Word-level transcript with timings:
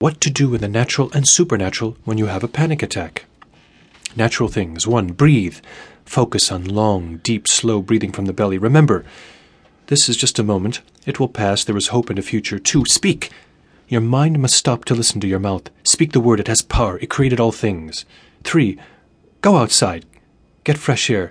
What 0.00 0.20
to 0.22 0.30
do 0.30 0.52
in 0.56 0.60
the 0.60 0.68
natural 0.68 1.08
and 1.14 1.26
supernatural 1.26 1.96
when 2.04 2.18
you 2.18 2.26
have 2.26 2.42
a 2.42 2.48
panic 2.48 2.82
attack. 2.82 3.26
Natural 4.16 4.48
things. 4.48 4.88
1. 4.88 5.12
Breathe. 5.12 5.58
Focus 6.04 6.50
on 6.50 6.64
long, 6.64 7.18
deep, 7.18 7.46
slow 7.46 7.80
breathing 7.80 8.10
from 8.10 8.24
the 8.24 8.32
belly. 8.32 8.58
Remember, 8.58 9.04
this 9.86 10.08
is 10.08 10.16
just 10.16 10.40
a 10.40 10.42
moment. 10.42 10.80
It 11.06 11.20
will 11.20 11.28
pass. 11.28 11.62
There 11.62 11.76
is 11.76 11.88
hope 11.88 12.10
in 12.10 12.16
the 12.16 12.22
future. 12.22 12.58
2. 12.58 12.86
Speak. 12.86 13.30
Your 13.86 14.00
mind 14.00 14.40
must 14.40 14.56
stop 14.56 14.84
to 14.86 14.96
listen 14.96 15.20
to 15.20 15.28
your 15.28 15.38
mouth. 15.38 15.70
Speak 15.84 16.10
the 16.10 16.18
word. 16.18 16.40
It 16.40 16.48
has 16.48 16.60
power. 16.60 16.98
It 16.98 17.08
created 17.08 17.38
all 17.38 17.52
things. 17.52 18.04
3. 18.42 18.76
Go 19.42 19.58
outside. 19.58 20.06
Get 20.64 20.76
fresh 20.76 21.08
air. 21.08 21.30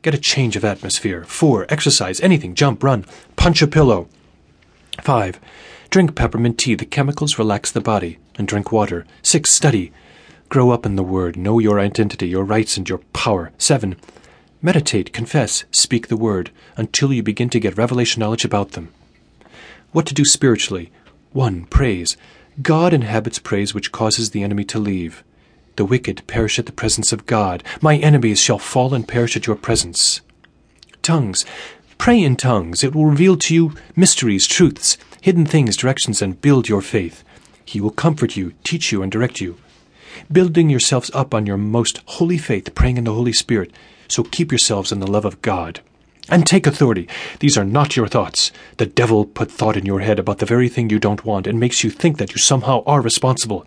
Get 0.00 0.14
a 0.14 0.18
change 0.18 0.56
of 0.56 0.64
atmosphere. 0.64 1.24
4. 1.24 1.66
Exercise. 1.68 2.22
Anything. 2.22 2.54
Jump, 2.54 2.82
run. 2.82 3.04
Punch 3.36 3.60
a 3.60 3.66
pillow. 3.66 4.08
5. 5.02 5.38
Drink 5.90 6.14
peppermint 6.14 6.58
tea. 6.58 6.74
The 6.74 6.84
chemicals 6.84 7.38
relax 7.38 7.70
the 7.70 7.80
body. 7.80 8.18
And 8.36 8.46
drink 8.46 8.70
water. 8.70 9.06
6. 9.22 9.50
Study. 9.50 9.92
Grow 10.48 10.70
up 10.70 10.84
in 10.84 10.96
the 10.96 11.02
Word. 11.02 11.36
Know 11.36 11.58
your 11.58 11.80
identity, 11.80 12.28
your 12.28 12.44
rights, 12.44 12.76
and 12.76 12.88
your 12.88 12.98
power. 13.12 13.52
7. 13.58 13.96
Meditate, 14.60 15.12
confess, 15.12 15.64
speak 15.70 16.08
the 16.08 16.16
Word 16.16 16.50
until 16.76 17.12
you 17.12 17.22
begin 17.22 17.48
to 17.50 17.60
get 17.60 17.78
revelation 17.78 18.20
knowledge 18.20 18.44
about 18.44 18.72
them. 18.72 18.92
What 19.92 20.04
to 20.06 20.14
do 20.14 20.24
spiritually? 20.24 20.90
1. 21.32 21.66
Praise. 21.66 22.16
God 22.60 22.92
inhabits 22.92 23.38
praise 23.38 23.72
which 23.72 23.92
causes 23.92 24.30
the 24.30 24.42
enemy 24.42 24.64
to 24.64 24.78
leave. 24.78 25.22
The 25.76 25.84
wicked 25.84 26.26
perish 26.26 26.58
at 26.58 26.66
the 26.66 26.72
presence 26.72 27.12
of 27.12 27.24
God. 27.24 27.62
My 27.80 27.96
enemies 27.98 28.40
shall 28.40 28.58
fall 28.58 28.94
and 28.94 29.06
perish 29.06 29.36
at 29.36 29.46
your 29.46 29.56
presence. 29.56 30.20
Tongues. 31.02 31.44
Pray 31.98 32.20
in 32.22 32.36
tongues. 32.36 32.82
It 32.82 32.94
will 32.94 33.06
reveal 33.06 33.36
to 33.36 33.54
you 33.54 33.74
mysteries, 33.94 34.46
truths, 34.46 34.98
hidden 35.20 35.46
things, 35.46 35.76
directions, 35.76 36.22
and 36.22 36.40
build 36.40 36.68
your 36.68 36.82
faith. 36.82 37.24
He 37.64 37.80
will 37.80 37.90
comfort 37.90 38.36
you, 38.36 38.54
teach 38.64 38.92
you, 38.92 39.02
and 39.02 39.12
direct 39.12 39.40
you 39.40 39.58
building 40.30 40.70
yourselves 40.70 41.10
up 41.14 41.34
on 41.34 41.46
your 41.46 41.56
most 41.56 42.00
holy 42.06 42.38
faith, 42.38 42.74
praying 42.74 42.96
in 42.96 43.04
the 43.04 43.14
Holy 43.14 43.32
Spirit. 43.32 43.72
So 44.08 44.22
keep 44.22 44.50
yourselves 44.50 44.92
in 44.92 45.00
the 45.00 45.10
love 45.10 45.24
of 45.24 45.42
God. 45.42 45.80
And 46.30 46.46
take 46.46 46.66
authority. 46.66 47.08
These 47.40 47.56
are 47.56 47.64
not 47.64 47.96
your 47.96 48.06
thoughts. 48.06 48.52
The 48.76 48.86
devil 48.86 49.24
put 49.24 49.50
thought 49.50 49.76
in 49.78 49.86
your 49.86 50.00
head 50.00 50.18
about 50.18 50.38
the 50.38 50.46
very 50.46 50.68
thing 50.68 50.90
you 50.90 50.98
don't 50.98 51.24
want 51.24 51.46
and 51.46 51.58
makes 51.58 51.82
you 51.82 51.90
think 51.90 52.18
that 52.18 52.32
you 52.32 52.38
somehow 52.38 52.82
are 52.84 53.00
responsible. 53.00 53.66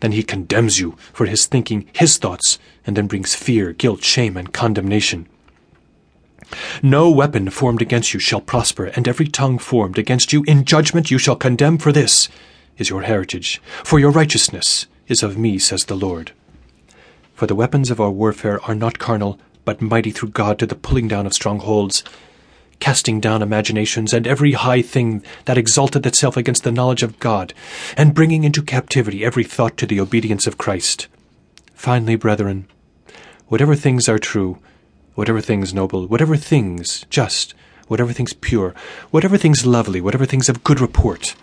Then 0.00 0.12
he 0.12 0.22
condemns 0.22 0.80
you 0.80 0.96
for 1.12 1.26
his 1.26 1.44
thinking 1.44 1.86
his 1.92 2.16
thoughts 2.16 2.58
and 2.86 2.96
then 2.96 3.06
brings 3.06 3.34
fear, 3.34 3.74
guilt, 3.74 4.02
shame, 4.02 4.38
and 4.38 4.52
condemnation. 4.52 5.28
No 6.82 7.10
weapon 7.10 7.50
formed 7.50 7.82
against 7.82 8.14
you 8.14 8.20
shall 8.20 8.40
prosper, 8.40 8.86
and 8.86 9.06
every 9.06 9.26
tongue 9.26 9.58
formed 9.58 9.98
against 9.98 10.32
you 10.32 10.44
in 10.46 10.64
judgment 10.64 11.10
you 11.10 11.18
shall 11.18 11.36
condemn, 11.36 11.78
for 11.78 11.92
this 11.92 12.28
is 12.78 12.88
your 12.90 13.02
heritage, 13.02 13.60
for 13.84 13.98
your 13.98 14.10
righteousness 14.10 14.86
is 15.06 15.22
of 15.22 15.36
me, 15.36 15.58
says 15.58 15.84
the 15.84 15.96
Lord. 15.96 16.32
For 17.34 17.46
the 17.46 17.54
weapons 17.54 17.90
of 17.90 18.00
our 18.00 18.10
warfare 18.10 18.60
are 18.64 18.74
not 18.74 18.98
carnal, 18.98 19.38
but 19.64 19.80
mighty 19.80 20.10
through 20.10 20.30
God 20.30 20.58
to 20.58 20.66
the 20.66 20.74
pulling 20.74 21.08
down 21.08 21.26
of 21.26 21.34
strongholds, 21.34 22.02
casting 22.80 23.20
down 23.20 23.42
imaginations 23.42 24.12
and 24.12 24.26
every 24.26 24.52
high 24.52 24.82
thing 24.82 25.22
that 25.44 25.58
exalted 25.58 26.06
itself 26.06 26.36
against 26.36 26.64
the 26.64 26.72
knowledge 26.72 27.02
of 27.02 27.18
God, 27.18 27.52
and 27.96 28.14
bringing 28.14 28.44
into 28.44 28.62
captivity 28.62 29.24
every 29.24 29.44
thought 29.44 29.76
to 29.76 29.86
the 29.86 30.00
obedience 30.00 30.46
of 30.46 30.58
Christ. 30.58 31.06
Finally, 31.74 32.16
brethren, 32.16 32.66
whatever 33.48 33.74
things 33.74 34.08
are 34.08 34.18
true, 34.18 34.58
whatever 35.14 35.40
things 35.40 35.74
noble, 35.74 36.06
whatever 36.06 36.36
things 36.36 37.06
just, 37.10 37.54
whatever 37.88 38.12
things 38.12 38.32
pure, 38.32 38.74
whatever 39.10 39.36
things 39.36 39.66
lovely, 39.66 40.00
whatever 40.00 40.26
things 40.26 40.48
of 40.48 40.64
good 40.64 40.80
report, 40.80 41.34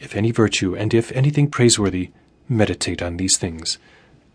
if 0.00 0.14
any 0.14 0.30
virtue, 0.30 0.74
and 0.74 0.92
if 0.92 1.12
anything 1.12 1.48
praiseworthy, 1.48 2.10
meditate 2.48 3.02
on 3.02 3.16
these 3.16 3.36
things. 3.36 3.78